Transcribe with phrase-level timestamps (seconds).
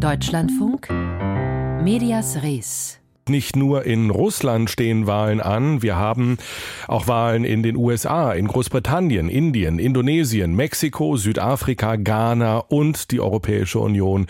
[0.00, 0.88] Deutschlandfunk
[1.84, 6.38] Medias Res nicht nur in Russland stehen Wahlen an, wir haben
[6.88, 13.78] auch Wahlen in den USA, in Großbritannien, Indien, Indonesien, Mexiko, Südafrika, Ghana und die Europäische
[13.78, 14.26] Union.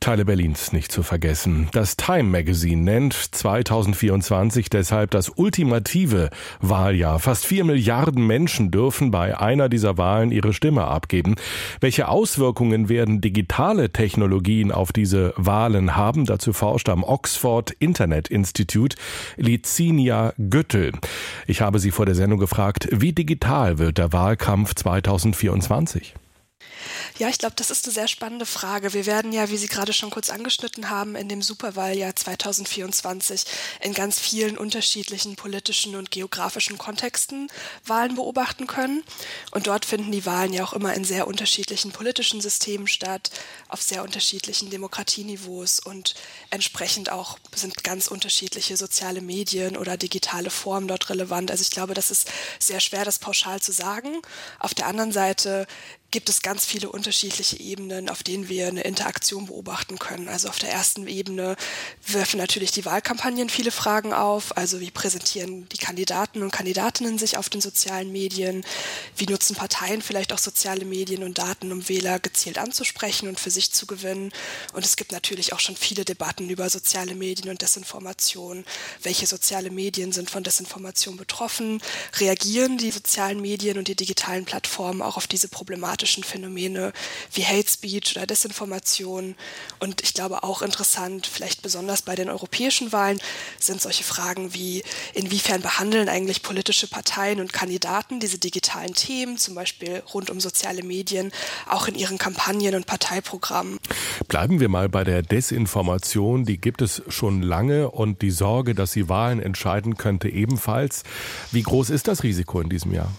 [0.00, 1.68] Teile Berlins nicht zu vergessen.
[1.72, 6.30] Das Time Magazine nennt 2024 deshalb das ultimative
[6.62, 7.18] Wahljahr.
[7.18, 11.34] Fast vier Milliarden Menschen dürfen bei einer dieser Wahlen ihre Stimme abgeben.
[11.80, 16.24] Welche Auswirkungen werden digitale Technologien auf diese Wahlen haben?
[16.24, 18.96] Dazu forscht am Oxford Internet Institute
[19.36, 20.92] Licinia Güttel.
[21.46, 26.14] Ich habe sie vor der Sendung gefragt, wie digital wird der Wahlkampf 2024?
[27.18, 28.94] Ja, ich glaube, das ist eine sehr spannende Frage.
[28.94, 33.44] Wir werden ja, wie Sie gerade schon kurz angeschnitten haben, in dem Superwahljahr 2024
[33.80, 37.48] in ganz vielen unterschiedlichen politischen und geografischen Kontexten
[37.84, 39.04] Wahlen beobachten können.
[39.50, 43.30] Und dort finden die Wahlen ja auch immer in sehr unterschiedlichen politischen Systemen statt,
[43.68, 46.14] auf sehr unterschiedlichen Demokratieniveaus und
[46.50, 51.50] entsprechend auch sind ganz unterschiedliche soziale Medien oder digitale Formen dort relevant.
[51.50, 54.22] Also ich glaube, das ist sehr schwer, das pauschal zu sagen.
[54.58, 55.66] Auf der anderen Seite
[56.10, 60.28] gibt es ganz viele unterschiedliche Ebenen, auf denen wir eine Interaktion beobachten können.
[60.28, 61.56] Also auf der ersten Ebene
[62.06, 64.56] werfen natürlich die Wahlkampagnen viele Fragen auf.
[64.56, 68.64] Also wie präsentieren die Kandidaten und Kandidatinnen sich auf den sozialen Medien?
[69.16, 73.50] Wie nutzen Parteien vielleicht auch soziale Medien und Daten, um Wähler gezielt anzusprechen und für
[73.50, 74.32] sich zu gewinnen?
[74.72, 78.64] Und es gibt natürlich auch schon viele Debatten über soziale Medien und Desinformation.
[79.02, 81.80] Welche soziale Medien sind von Desinformation betroffen?
[82.18, 85.99] Reagieren die sozialen Medien und die digitalen Plattformen auch auf diese Problematik?
[86.00, 86.92] Problematischen Phänomene
[87.32, 89.34] wie Hate Speech oder Desinformation.
[89.80, 93.20] Und ich glaube auch interessant, vielleicht besonders bei den europäischen Wahlen,
[93.58, 94.82] sind solche Fragen wie,
[95.14, 100.82] inwiefern behandeln eigentlich politische Parteien und Kandidaten diese digitalen Themen, zum Beispiel rund um soziale
[100.82, 101.32] Medien,
[101.68, 103.78] auch in ihren Kampagnen und Parteiprogrammen.
[104.28, 106.44] Bleiben wir mal bei der Desinformation.
[106.44, 111.02] Die gibt es schon lange und die Sorge, dass sie Wahlen entscheiden könnte, ebenfalls.
[111.52, 113.12] Wie groß ist das Risiko in diesem Jahr?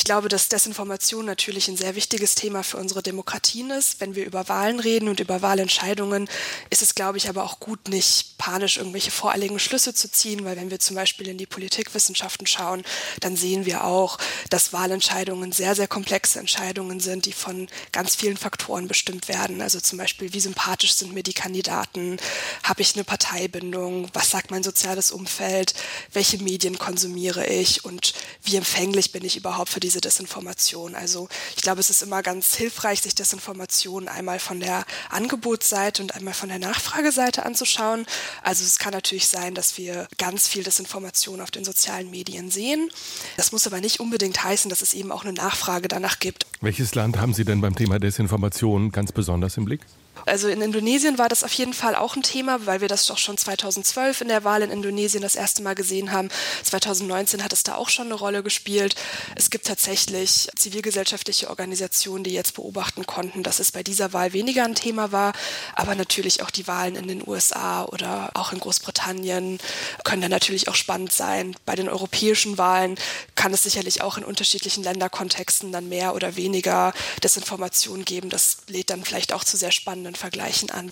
[0.00, 4.00] Ich glaube, dass Desinformation natürlich ein sehr wichtiges Thema für unsere Demokratien ist.
[4.00, 6.26] Wenn wir über Wahlen reden und über Wahlentscheidungen,
[6.70, 10.56] ist es, glaube ich, aber auch gut, nicht panisch irgendwelche voreiligen Schlüsse zu ziehen, weil
[10.56, 12.82] wenn wir zum Beispiel in die Politikwissenschaften schauen,
[13.20, 14.16] dann sehen wir auch,
[14.48, 19.60] dass Wahlentscheidungen sehr, sehr komplexe Entscheidungen sind, die von ganz vielen Faktoren bestimmt werden.
[19.60, 22.16] Also zum Beispiel, wie sympathisch sind mir die Kandidaten?
[22.62, 24.08] Habe ich eine Parteibindung?
[24.14, 25.74] Was sagt mein soziales Umfeld?
[26.14, 27.84] Welche Medien konsumiere ich?
[27.84, 30.94] Und wie empfänglich bin ich überhaupt für diese Desinformation.
[30.94, 36.14] Also ich glaube, es ist immer ganz hilfreich, sich Desinformation einmal von der Angebotsseite und
[36.14, 38.06] einmal von der Nachfrageseite anzuschauen.
[38.44, 42.88] Also es kann natürlich sein, dass wir ganz viel Desinformation auf den sozialen Medien sehen.
[43.36, 46.46] Das muss aber nicht unbedingt heißen, dass es eben auch eine Nachfrage danach gibt.
[46.60, 49.80] Welches Land haben Sie denn beim Thema Desinformation ganz besonders im Blick?
[50.26, 53.18] Also in Indonesien war das auf jeden Fall auch ein Thema, weil wir das doch
[53.18, 56.28] schon 2012 in der Wahl in Indonesien das erste Mal gesehen haben.
[56.62, 58.94] 2019 hat es da auch schon eine Rolle gespielt.
[59.36, 64.64] Es gibt tatsächlich zivilgesellschaftliche Organisationen, die jetzt beobachten konnten, dass es bei dieser Wahl weniger
[64.64, 65.32] ein Thema war.
[65.74, 69.58] Aber natürlich auch die Wahlen in den USA oder auch in Großbritannien
[70.04, 71.56] können dann natürlich auch spannend sein.
[71.64, 72.96] Bei den europäischen Wahlen
[73.34, 76.92] kann es sicherlich auch in unterschiedlichen Länderkontexten dann mehr oder weniger
[77.22, 78.30] Desinformation geben.
[78.30, 80.90] Das lädt dann vielleicht auch zu sehr spannenden spannenden Vergleichen an.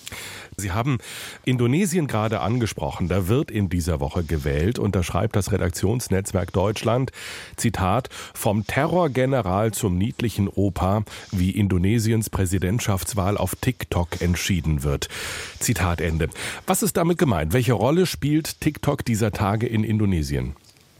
[0.57, 0.97] Sie haben
[1.45, 3.07] Indonesien gerade angesprochen.
[3.07, 7.11] Da wird in dieser Woche gewählt und da schreibt das Redaktionsnetzwerk Deutschland,
[7.55, 15.09] Zitat, vom Terrorgeneral zum niedlichen Opa, wie Indonesiens Präsidentschaftswahl auf TikTok entschieden wird.
[15.59, 16.29] Zitat Ende.
[16.65, 17.53] Was ist damit gemeint?
[17.53, 20.55] Welche Rolle spielt TikTok dieser Tage in Indonesien?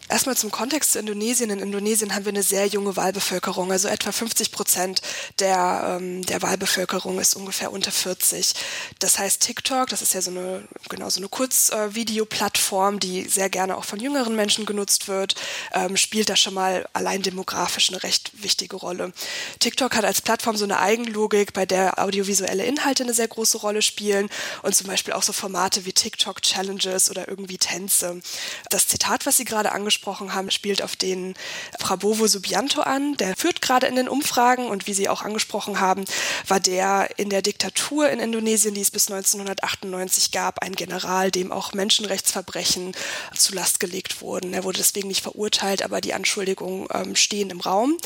[0.10, 1.52] Erstmal zum Kontext zu Indonesien.
[1.52, 3.72] In Indonesien haben wir eine sehr junge Wahlbevölkerung.
[3.72, 5.04] Also etwa 50 Prozent
[5.38, 8.56] der, ähm, der Wahlbevölkerung ist ungefähr unter 40.
[8.98, 13.78] Das heißt, TikTok, das ist ja so eine, genau so eine Kurzvideoplattform, die sehr gerne
[13.78, 15.36] auch von jüngeren Menschen genutzt wird,
[15.74, 19.14] ähm, spielt da schon mal allein demografisch eine recht wichtige Rolle.
[19.60, 23.84] TikTok hat als Plattform so eine Eigenlogik, bei der audiovisuelle Inhalte eine sehr große Rolle
[23.84, 24.28] spielen
[24.64, 28.22] und zum Beispiel auch so Formate wie TikTok Challenges oder irgendwie Tänze.
[28.72, 31.34] Das Zitat, was Sie gerade angesprochen angesprochen haben, spielt auf den
[31.78, 33.16] Prabowo Subianto an.
[33.18, 36.06] Der führt gerade in den Umfragen und wie Sie auch angesprochen haben,
[36.48, 41.52] war der in der Diktatur in Indonesien, die es bis 1998 gab, ein General, dem
[41.52, 42.94] auch Menschenrechtsverbrechen
[43.36, 44.54] zu Last gelegt wurden.
[44.54, 47.98] Er wurde deswegen nicht verurteilt, aber die Anschuldigungen ähm, stehen im Raum.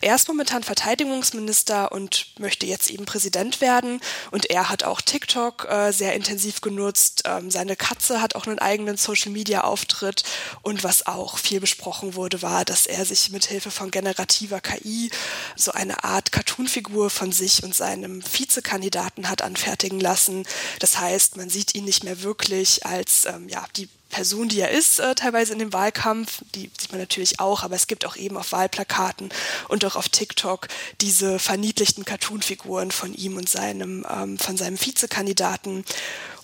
[0.00, 4.00] Er ist momentan Verteidigungsminister und möchte jetzt eben Präsident werden.
[4.30, 7.24] Und er hat auch TikTok äh, sehr intensiv genutzt.
[7.26, 10.24] Ähm, seine Katze hat auch einen eigenen Social-Media-Auftritt.
[10.62, 15.10] Und was auch viel besprochen wurde, war, dass er sich mit Hilfe von generativer KI
[15.56, 20.46] so eine Art Cartoonfigur von sich und seinem Vizekandidaten hat anfertigen lassen.
[20.78, 24.70] Das heißt, man sieht ihn nicht mehr wirklich als ähm, ja, die Person, die er
[24.70, 26.42] ist, äh, teilweise in dem Wahlkampf.
[26.54, 29.30] Die sieht man natürlich auch, aber es gibt auch eben auf Wahlplakaten
[29.68, 30.68] und auch auf TikTok
[31.00, 35.84] diese verniedlichten Cartoonfiguren von ihm und seinem, ähm, von seinem Vizekandidaten.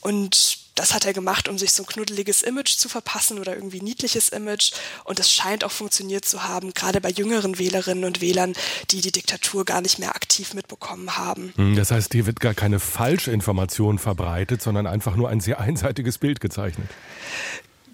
[0.00, 3.80] Und das hat er gemacht, um sich so ein knuddeliges Image zu verpassen oder irgendwie
[3.80, 4.72] niedliches Image.
[5.04, 8.54] Und das scheint auch funktioniert zu haben, gerade bei jüngeren Wählerinnen und Wählern,
[8.90, 11.52] die die Diktatur gar nicht mehr aktiv mitbekommen haben.
[11.56, 16.18] Hm, das heißt, hier wird gar keine Falschinformation verbreitet, sondern einfach nur ein sehr einseitiges
[16.18, 16.88] Bild gezeichnet.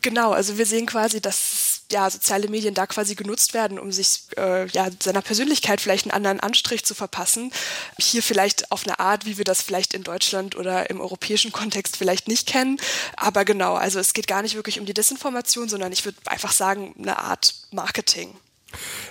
[0.02, 1.53] Genau, also wir sehen quasi, dass
[1.90, 6.12] ja, soziale Medien da quasi genutzt werden, um sich äh, ja, seiner Persönlichkeit vielleicht einen
[6.12, 7.52] anderen Anstrich zu verpassen.
[7.98, 11.96] Hier vielleicht auf eine Art, wie wir das vielleicht in Deutschland oder im europäischen Kontext
[11.96, 12.78] vielleicht nicht kennen.
[13.16, 16.52] Aber genau, also es geht gar nicht wirklich um die Desinformation, sondern ich würde einfach
[16.52, 18.34] sagen, eine Art Marketing.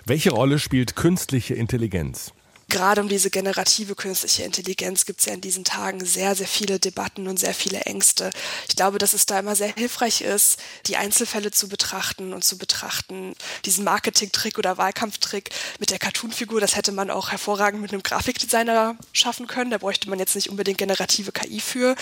[0.05, 2.33] Welche Rolle spielt künstliche Intelligenz?
[2.73, 6.79] Gerade um diese generative künstliche Intelligenz gibt es ja in diesen Tagen sehr, sehr viele
[6.79, 8.31] Debatten und sehr viele Ängste.
[8.67, 12.57] Ich glaube, dass es da immer sehr hilfreich ist, die Einzelfälle zu betrachten und zu
[12.57, 13.35] betrachten.
[13.65, 18.97] Diesen Marketing-Trick oder Wahlkampftrick mit der Cartoon-Figur, das hätte man auch hervorragend mit einem Grafikdesigner
[19.11, 19.69] schaffen können.
[19.69, 21.95] Da bräuchte man jetzt nicht unbedingt generative KI für.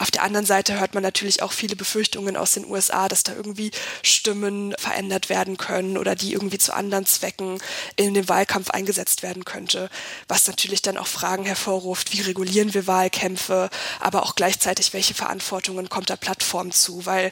[0.00, 3.32] Auf der anderen Seite hört man natürlich auch viele Befürchtungen aus den USA, dass da
[3.32, 3.70] irgendwie
[4.02, 7.62] Stimmen verändert werden können oder die irgendwie zu anderen Zwecken
[7.94, 9.88] in den Wahlkampf eingesetzt werden könnte
[10.28, 13.70] was natürlich dann auch Fragen hervorruft, wie regulieren wir Wahlkämpfe,
[14.00, 17.30] aber auch gleichzeitig, welche Verantwortungen kommt der Plattform zu, weil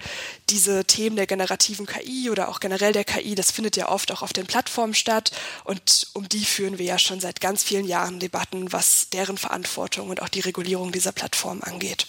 [0.51, 4.23] diese Themen der generativen KI oder auch generell der KI, das findet ja oft auch
[4.23, 5.33] auf den Plattformen statt
[5.65, 10.11] und um die führen wir ja schon seit ganz vielen Jahren Debatten, was deren Verantwortung
[10.11, 12.07] und auch die Regulierung dieser Plattform angeht.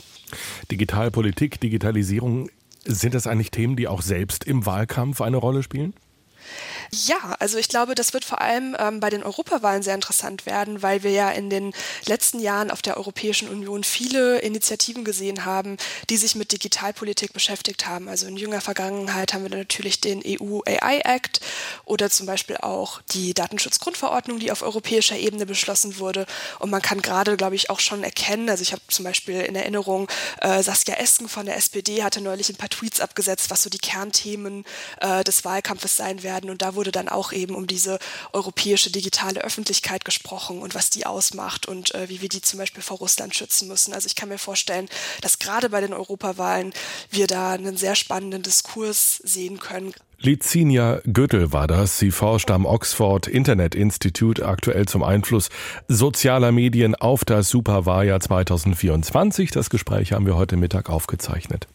[0.72, 2.50] Digitalpolitik, Digitalisierung,
[2.86, 5.94] sind das eigentlich Themen, die auch selbst im Wahlkampf eine Rolle spielen?
[6.92, 10.82] Ja, also ich glaube, das wird vor allem ähm, bei den Europawahlen sehr interessant werden,
[10.82, 11.74] weil wir ja in den
[12.06, 15.78] letzten Jahren auf der Europäischen Union viele Initiativen gesehen haben,
[16.10, 18.08] die sich mit Digitalpolitik beschäftigt haben.
[18.08, 21.42] Also in jünger Vergangenheit haben wir natürlich den EU AI Act
[21.86, 26.26] oder zum Beispiel auch die Datenschutzgrundverordnung, die auf europäischer Ebene beschlossen wurde.
[26.60, 29.56] Und man kann gerade, glaube ich, auch schon erkennen, also ich habe zum Beispiel in
[29.56, 30.08] Erinnerung,
[30.42, 33.78] äh, Saskia Esken von der SPD hatte neulich ein paar Tweets abgesetzt, was so die
[33.78, 34.66] Kernthemen
[35.02, 36.50] äh, des Wahlkampfes sein werden.
[36.50, 38.00] Und wurde dann auch eben um diese
[38.34, 42.84] europäische digitale Öffentlichkeit gesprochen und was die ausmacht und äh, wie wir die zum Beispiel
[42.84, 43.94] vor Russland schützen müssen.
[43.94, 44.90] Also ich kann mir vorstellen,
[45.22, 46.74] dass gerade bei den Europawahlen
[47.10, 49.94] wir da einen sehr spannenden Diskurs sehen können.
[50.18, 52.00] Lizinia Göttel war das.
[52.00, 55.50] Sie forscht am Oxford Internet Institute aktuell zum Einfluss
[55.88, 59.52] sozialer Medien auf das Superwahljahr 2024.
[59.52, 61.68] Das Gespräch haben wir heute Mittag aufgezeichnet.